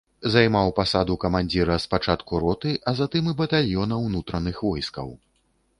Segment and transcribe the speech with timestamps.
[0.35, 5.07] Займаў пасаду камандзіра спачатку роты, а затым і батальёна ўнутраных войскаў.